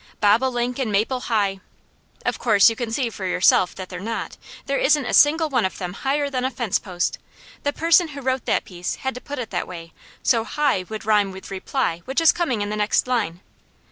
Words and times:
Bobolink 0.19 0.79
in 0.79 0.89
maple 0.89 1.19
high' 1.19 1.59
"Of 2.25 2.39
course 2.39 2.71
you 2.71 2.75
can 2.75 2.89
see 2.91 3.11
for 3.11 3.27
yourself 3.27 3.75
that 3.75 3.89
they're 3.89 3.99
not. 3.99 4.35
There 4.65 4.79
isn't 4.79 5.05
a 5.05 5.13
single 5.13 5.47
one 5.47 5.63
of 5.63 5.77
them 5.77 5.93
higher 5.93 6.27
than 6.27 6.43
a 6.43 6.49
fence 6.49 6.79
post. 6.79 7.19
The 7.61 7.71
person 7.71 8.07
who 8.07 8.21
wrote 8.21 8.47
the 8.47 8.59
piece 8.65 8.95
had 9.05 9.13
to 9.13 9.21
put 9.21 9.37
it 9.37 9.51
that 9.51 9.67
way 9.67 9.93
so 10.23 10.43
high 10.43 10.85
would 10.89 11.05
rhyme 11.05 11.31
with 11.31 11.51
reply, 11.51 12.01
which 12.05 12.19
is 12.19 12.31
coming 12.31 12.63
in 12.63 12.71
the 12.71 12.75
next 12.75 13.05
line." 13.05 13.41